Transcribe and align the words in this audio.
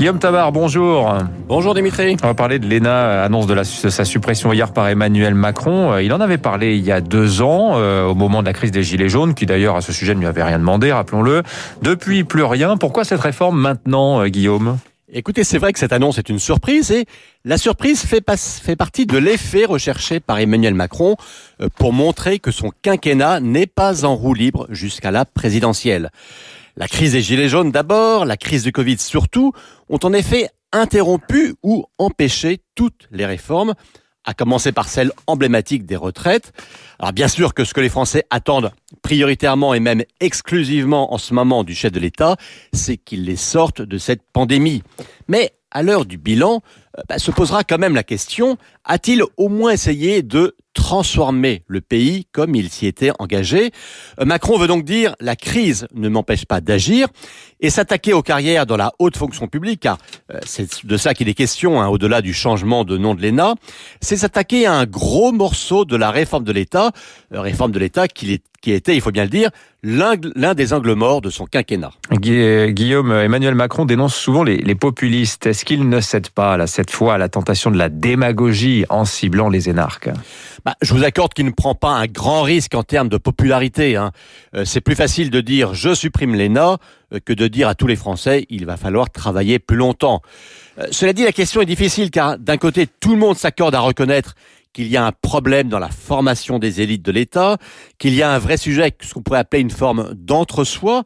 Guillaume 0.00 0.18
Tabar, 0.18 0.50
bonjour. 0.50 1.14
Bonjour 1.46 1.74
Dimitri. 1.74 2.16
On 2.22 2.28
va 2.28 2.32
parler 2.32 2.58
de 2.58 2.66
l'ENA, 2.66 3.22
annonce 3.22 3.46
de, 3.46 3.52
la, 3.52 3.64
de, 3.64 3.90
sa 3.90 4.06
suppression 4.06 4.50
hier 4.50 4.72
par 4.72 4.88
Emmanuel 4.88 5.34
Macron. 5.34 5.92
Euh, 5.92 6.02
il 6.02 6.10
en 6.14 6.22
avait 6.22 6.38
parlé 6.38 6.74
il 6.74 6.82
y 6.82 6.90
a 6.90 7.02
deux 7.02 7.42
ans, 7.42 7.72
euh, 7.74 8.06
au 8.06 8.14
moment 8.14 8.40
de 8.40 8.46
la 8.46 8.54
crise 8.54 8.70
des 8.70 8.82
Gilets 8.82 9.10
jaunes, 9.10 9.34
qui 9.34 9.44
d'ailleurs 9.44 9.76
à 9.76 9.82
ce 9.82 9.92
sujet 9.92 10.14
ne 10.14 10.20
lui 10.20 10.26
avait 10.26 10.42
rien 10.42 10.58
demandé, 10.58 10.90
rappelons-le. 10.90 11.42
Depuis, 11.82 12.24
plus 12.24 12.44
rien. 12.44 12.78
Pourquoi 12.78 13.04
cette 13.04 13.20
réforme 13.20 13.60
maintenant, 13.60 14.22
euh, 14.22 14.28
Guillaume? 14.28 14.78
Écoutez, 15.12 15.44
c'est 15.44 15.58
vrai 15.58 15.74
que 15.74 15.78
cette 15.78 15.92
annonce 15.92 16.16
est 16.16 16.30
une 16.30 16.38
surprise 16.38 16.90
et 16.92 17.04
la 17.44 17.58
surprise 17.58 18.00
fait, 18.00 18.22
pas, 18.22 18.38
fait 18.38 18.76
partie 18.76 19.04
de 19.04 19.18
l'effet 19.18 19.66
recherché 19.66 20.18
par 20.18 20.38
Emmanuel 20.38 20.72
Macron 20.72 21.16
euh, 21.60 21.68
pour 21.76 21.92
montrer 21.92 22.38
que 22.38 22.52
son 22.52 22.70
quinquennat 22.80 23.40
n'est 23.40 23.66
pas 23.66 24.06
en 24.06 24.16
roue 24.16 24.32
libre 24.32 24.66
jusqu'à 24.70 25.10
la 25.10 25.26
présidentielle. 25.26 26.10
La 26.76 26.88
crise 26.88 27.12
des 27.12 27.22
Gilets 27.22 27.48
jaunes 27.48 27.72
d'abord, 27.72 28.24
la 28.24 28.36
crise 28.36 28.62
du 28.62 28.72
Covid 28.72 28.98
surtout, 28.98 29.52
ont 29.88 29.98
en 30.02 30.12
effet 30.12 30.48
interrompu 30.72 31.54
ou 31.62 31.84
empêché 31.98 32.60
toutes 32.74 33.08
les 33.10 33.26
réformes, 33.26 33.74
à 34.24 34.34
commencer 34.34 34.70
par 34.70 34.88
celle 34.88 35.12
emblématique 35.26 35.86
des 35.86 35.96
retraites. 35.96 36.52
Alors 36.98 37.12
bien 37.12 37.28
sûr 37.28 37.54
que 37.54 37.64
ce 37.64 37.74
que 37.74 37.80
les 37.80 37.88
Français 37.88 38.24
attendent 38.30 38.70
prioritairement 39.02 39.74
et 39.74 39.80
même 39.80 40.04
exclusivement 40.20 41.12
en 41.12 41.18
ce 41.18 41.34
moment 41.34 41.64
du 41.64 41.74
chef 41.74 41.90
de 41.90 42.00
l'État, 42.00 42.36
c'est 42.72 42.96
qu'il 42.96 43.24
les 43.24 43.36
sorte 43.36 43.82
de 43.82 43.98
cette 43.98 44.22
pandémie. 44.32 44.82
Mais 45.26 45.52
à 45.70 45.82
l'heure 45.82 46.04
du 46.04 46.18
bilan, 46.18 46.62
bah, 47.08 47.18
se 47.18 47.30
posera 47.30 47.64
quand 47.64 47.78
même 47.78 47.94
la 47.94 48.02
question, 48.02 48.56
a-t-il 48.84 49.22
au 49.36 49.48
moins 49.48 49.72
essayé 49.72 50.22
de 50.22 50.56
transformer 50.74 51.62
le 51.66 51.80
pays 51.80 52.26
comme 52.32 52.54
il 52.54 52.68
s'y 52.70 52.86
était 52.86 53.12
engagé? 53.18 53.70
Euh, 54.20 54.24
Macron 54.24 54.58
veut 54.58 54.66
donc 54.66 54.84
dire 54.84 55.14
la 55.20 55.36
crise 55.36 55.86
ne 55.94 56.08
m'empêche 56.08 56.46
pas 56.46 56.60
d'agir 56.60 57.08
et 57.60 57.70
s'attaquer 57.70 58.12
aux 58.12 58.22
carrières 58.22 58.66
dans 58.66 58.76
la 58.76 58.92
haute 58.98 59.16
fonction 59.16 59.46
publique, 59.46 59.80
car 59.80 59.98
euh, 60.32 60.38
c'est 60.44 60.84
de 60.84 60.96
ça 60.96 61.14
qu'il 61.14 61.28
est 61.28 61.34
question, 61.34 61.80
hein, 61.80 61.88
au-delà 61.88 62.22
du 62.22 62.32
changement 62.32 62.84
de 62.84 62.96
nom 62.96 63.14
de 63.14 63.22
l'ENA, 63.22 63.54
c'est 64.00 64.16
s'attaquer 64.16 64.66
à 64.66 64.74
un 64.74 64.86
gros 64.86 65.32
morceau 65.32 65.84
de 65.84 65.96
la 65.96 66.10
réforme 66.10 66.44
de 66.44 66.52
l'État, 66.52 66.92
réforme 67.30 67.72
de 67.72 67.78
l'État 67.78 68.08
qui, 68.08 68.40
était, 68.66 68.94
il 68.94 69.00
faut 69.00 69.12
bien 69.12 69.24
le 69.24 69.30
dire, 69.30 69.50
l'un 69.82 70.54
des 70.54 70.72
angles 70.72 70.94
morts 70.94 71.20
de 71.20 71.30
son 71.30 71.46
quinquennat. 71.46 71.92
Guillaume, 72.12 73.12
Emmanuel 73.12 73.54
Macron 73.54 73.84
dénonce 73.84 74.14
souvent 74.14 74.42
les, 74.42 74.74
populistes. 74.74 75.46
Est-ce 75.46 75.64
qu'il 75.64 75.88
ne 75.88 76.00
cède 76.00 76.30
pas, 76.30 76.56
là, 76.56 76.66
cette 76.80 76.92
fois, 76.92 77.18
la 77.18 77.28
tentation 77.28 77.70
de 77.70 77.76
la 77.76 77.90
démagogie 77.90 78.86
en 78.88 79.04
ciblant 79.04 79.50
les 79.50 79.68
énarques 79.68 80.08
bah, 80.64 80.76
Je 80.80 80.94
vous 80.94 81.04
accorde 81.04 81.34
qu'il 81.34 81.44
ne 81.44 81.50
prend 81.50 81.74
pas 81.74 81.90
un 81.90 82.06
grand 82.06 82.40
risque 82.40 82.74
en 82.74 82.82
termes 82.82 83.10
de 83.10 83.18
popularité. 83.18 83.96
Hein. 83.96 84.12
Euh, 84.54 84.64
c'est 84.64 84.80
plus 84.80 84.94
facile 84.94 85.28
de 85.28 85.42
dire 85.42 85.74
je 85.74 85.92
supprime 85.92 86.34
l'ENA 86.34 86.78
euh, 87.12 87.18
que 87.22 87.34
de 87.34 87.48
dire 87.48 87.68
à 87.68 87.74
tous 87.74 87.86
les 87.86 87.96
Français 87.96 88.46
il 88.48 88.64
va 88.64 88.78
falloir 88.78 89.10
travailler 89.10 89.58
plus 89.58 89.76
longtemps. 89.76 90.22
Euh, 90.78 90.86
cela 90.90 91.12
dit, 91.12 91.22
la 91.22 91.32
question 91.32 91.60
est 91.60 91.66
difficile 91.66 92.10
car 92.10 92.38
d'un 92.38 92.56
côté, 92.56 92.86
tout 92.86 93.10
le 93.10 93.18
monde 93.18 93.36
s'accorde 93.36 93.74
à 93.74 93.80
reconnaître 93.80 94.34
qu'il 94.72 94.86
y 94.86 94.96
a 94.96 95.04
un 95.04 95.12
problème 95.12 95.68
dans 95.68 95.80
la 95.80 95.90
formation 95.90 96.58
des 96.58 96.80
élites 96.80 97.04
de 97.04 97.12
l'État, 97.12 97.58
qu'il 97.98 98.14
y 98.14 98.22
a 98.22 98.32
un 98.32 98.38
vrai 98.38 98.56
sujet, 98.56 98.90
ce 99.02 99.12
qu'on 99.12 99.20
pourrait 99.20 99.40
appeler 99.40 99.60
une 99.60 99.68
forme 99.68 100.14
d'entre-soi, 100.14 101.02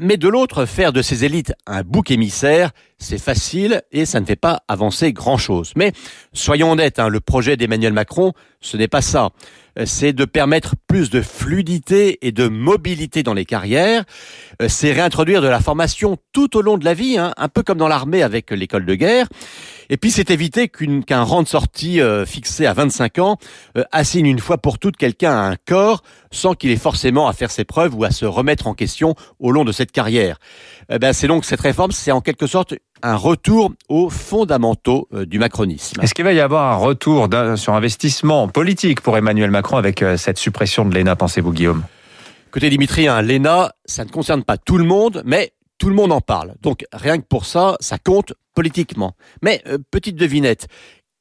mais 0.00 0.16
de 0.16 0.28
l'autre, 0.28 0.64
faire 0.64 0.92
de 0.92 1.02
ces 1.02 1.24
élites 1.24 1.52
un 1.66 1.82
bouc 1.82 2.12
émissaire, 2.12 2.70
c'est 3.00 3.18
facile 3.18 3.82
et 3.90 4.04
ça 4.04 4.20
ne 4.20 4.26
fait 4.26 4.36
pas 4.36 4.62
avancer 4.68 5.12
grand-chose. 5.12 5.72
Mais 5.74 5.92
soyons 6.32 6.70
honnêtes, 6.72 6.98
hein, 6.98 7.08
le 7.08 7.20
projet 7.20 7.56
d'Emmanuel 7.56 7.92
Macron, 7.92 8.32
ce 8.60 8.76
n'est 8.76 8.88
pas 8.88 9.02
ça. 9.02 9.30
Euh, 9.78 9.84
c'est 9.86 10.12
de 10.12 10.24
permettre 10.24 10.74
plus 10.86 11.10
de 11.10 11.22
fluidité 11.22 12.26
et 12.26 12.32
de 12.32 12.48
mobilité 12.48 13.22
dans 13.22 13.34
les 13.34 13.44
carrières. 13.44 14.04
Euh, 14.60 14.68
c'est 14.68 14.92
réintroduire 14.92 15.42
de 15.42 15.48
la 15.48 15.60
formation 15.60 16.16
tout 16.32 16.56
au 16.56 16.62
long 16.62 16.76
de 16.76 16.84
la 16.84 16.94
vie, 16.94 17.18
hein, 17.18 17.32
un 17.36 17.48
peu 17.48 17.62
comme 17.62 17.78
dans 17.78 17.88
l'armée 17.88 18.22
avec 18.22 18.50
l'école 18.50 18.84
de 18.84 18.94
guerre. 18.94 19.28
Et 19.88 19.96
puis 19.96 20.10
c'est 20.10 20.30
éviter 20.30 20.68
qu'un 20.68 21.22
rang 21.22 21.42
de 21.42 21.48
sortie 21.48 22.00
euh, 22.00 22.24
fixé 22.24 22.66
à 22.66 22.74
25 22.74 23.18
ans 23.18 23.38
assigne 23.90 24.26
une 24.26 24.38
fois 24.38 24.58
pour 24.58 24.78
toutes 24.78 24.96
quelqu'un 24.96 25.32
à 25.32 25.50
un 25.50 25.56
corps 25.56 26.02
sans 26.30 26.54
qu'il 26.54 26.70
ait 26.70 26.76
forcément 26.76 27.26
à 27.26 27.32
faire 27.32 27.50
ses 27.50 27.64
preuves 27.64 27.94
ou 27.96 28.04
à 28.04 28.12
se 28.12 28.24
remettre 28.24 28.68
en 28.68 28.74
question 28.74 29.16
au 29.40 29.50
long 29.50 29.64
de 29.64 29.72
cette 29.72 29.90
carrière. 29.90 30.38
ben, 30.88 31.12
c'est 31.12 31.26
donc 31.26 31.44
cette 31.44 31.60
réforme, 31.60 31.90
c'est 31.90 32.12
en 32.12 32.20
quelque 32.20 32.46
sorte 32.46 32.74
un 33.02 33.16
retour 33.16 33.72
aux 33.88 34.10
fondamentaux 34.10 35.08
euh, 35.12 35.26
du 35.26 35.38
macronisme. 35.38 36.00
Est-ce 36.00 36.14
qu'il 36.14 36.24
va 36.24 36.32
y 36.32 36.40
avoir 36.40 36.72
un 36.72 36.76
retour 36.76 37.28
sur 37.56 37.74
investissement 37.74 38.48
politique 38.48 39.00
pour 39.00 39.16
Emmanuel 39.16 39.50
Macron 39.50 39.76
avec 39.76 40.02
euh, 40.02 40.16
cette 40.16 40.38
suppression 40.38 40.84
de 40.84 40.94
l'ENA, 40.94 41.16
pensez-vous 41.16 41.52
Guillaume? 41.52 41.84
Écoutez 42.48 42.70
Dimitri, 42.70 43.06
hein, 43.08 43.22
l'ENA, 43.22 43.72
ça 43.84 44.04
ne 44.04 44.10
concerne 44.10 44.42
pas 44.42 44.58
tout 44.58 44.76
le 44.76 44.84
monde, 44.84 45.22
mais 45.24 45.52
tout 45.78 45.88
le 45.88 45.94
monde 45.94 46.12
en 46.12 46.20
parle. 46.20 46.54
Donc 46.62 46.84
rien 46.92 47.18
que 47.18 47.24
pour 47.24 47.46
ça, 47.46 47.76
ça 47.80 47.98
compte 47.98 48.34
politiquement. 48.54 49.14
Mais 49.42 49.62
euh, 49.66 49.78
petite 49.90 50.16
devinette, 50.16 50.66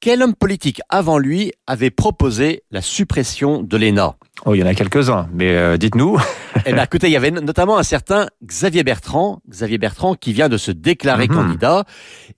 quel 0.01 0.23
homme 0.23 0.35
politique 0.35 0.81
avant 0.89 1.17
lui 1.17 1.51
avait 1.67 1.89
proposé 1.89 2.63
la 2.71 2.81
suppression 2.81 3.61
de 3.61 3.77
l'ENA 3.77 4.15
Oh, 4.45 4.55
il 4.55 4.59
y 4.59 4.63
en 4.63 4.67
a 4.67 4.73
quelques-uns, 4.73 5.27
mais 5.33 5.49
euh, 5.49 5.75
dites-nous. 5.75 6.17
eh 6.65 6.71
bien, 6.71 6.83
écoutez, 6.83 7.07
il 7.07 7.11
y 7.11 7.17
avait 7.17 7.31
notamment 7.31 7.77
un 7.77 7.83
certain 7.83 8.27
Xavier 8.45 8.83
Bertrand, 8.83 9.41
Xavier 9.49 9.77
Bertrand 9.77 10.15
qui 10.15 10.31
vient 10.31 10.47
de 10.47 10.55
se 10.55 10.71
déclarer 10.71 11.27
mhm. 11.27 11.35
candidat. 11.35 11.83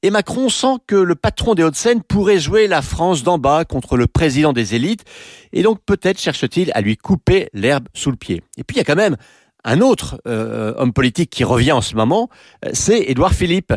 Et 0.01 0.09
Macron 0.09 0.49
sent 0.49 0.77
que 0.87 0.95
le 0.95 1.13
patron 1.13 1.53
des 1.53 1.63
Hauts-de-Seine 1.63 2.01
pourrait 2.01 2.39
jouer 2.39 2.67
la 2.67 2.81
France 2.81 3.21
d'en 3.21 3.37
bas 3.37 3.65
contre 3.65 3.97
le 3.97 4.07
président 4.07 4.51
des 4.51 4.73
élites. 4.73 5.05
Et 5.53 5.61
donc, 5.61 5.79
peut-être 5.85 6.19
cherche-t-il 6.19 6.71
à 6.73 6.81
lui 6.81 6.97
couper 6.97 7.49
l'herbe 7.53 7.87
sous 7.93 8.09
le 8.09 8.17
pied. 8.17 8.41
Et 8.57 8.63
puis, 8.63 8.77
il 8.77 8.79
y 8.79 8.81
a 8.81 8.85
quand 8.85 8.95
même 8.95 9.17
un 9.63 9.81
autre 9.81 10.19
euh, 10.27 10.73
homme 10.77 10.93
politique 10.93 11.29
qui 11.29 11.43
revient 11.43 11.73
en 11.73 11.81
ce 11.81 11.95
moment, 11.95 12.29
euh, 12.65 12.69
c'est 12.73 12.99
Édouard 12.99 13.33
Philippe. 13.33 13.73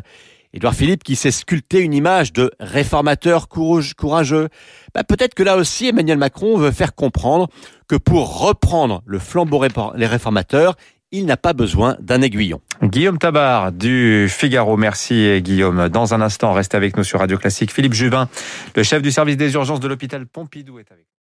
Édouard 0.54 0.74
Philippe 0.74 1.02
qui 1.02 1.16
s'est 1.16 1.32
sculpté 1.32 1.80
une 1.80 1.92
image 1.92 2.32
de 2.32 2.52
réformateur 2.60 3.48
courageux. 3.48 4.48
Bah, 4.94 5.02
peut-être 5.02 5.34
que 5.34 5.42
là 5.42 5.56
aussi 5.56 5.88
Emmanuel 5.88 6.16
Macron 6.16 6.56
veut 6.56 6.70
faire 6.70 6.94
comprendre 6.94 7.48
que 7.88 7.96
pour 7.96 8.38
reprendre 8.38 9.02
le 9.04 9.18
flambeau 9.18 9.60
les 9.96 10.06
réformateurs, 10.06 10.76
il 11.10 11.26
n'a 11.26 11.36
pas 11.36 11.54
besoin 11.54 11.96
d'un 12.00 12.22
aiguillon. 12.22 12.60
Guillaume 12.82 13.18
Tabar 13.18 13.72
du 13.72 14.26
Figaro. 14.28 14.76
Merci 14.76 15.42
Guillaume. 15.42 15.88
Dans 15.88 16.14
un 16.14 16.20
instant, 16.20 16.52
reste 16.52 16.74
avec 16.76 16.96
nous 16.96 17.04
sur 17.04 17.18
Radio 17.18 17.36
Classique. 17.36 17.72
Philippe 17.72 17.94
Juvin, 17.94 18.28
le 18.76 18.82
chef 18.84 19.02
du 19.02 19.10
service 19.10 19.36
des 19.36 19.54
urgences 19.54 19.80
de 19.80 19.88
l'hôpital 19.88 20.24
Pompidou 20.26 20.78
est 20.78 20.90
avec 20.92 21.04
nous. 21.04 21.10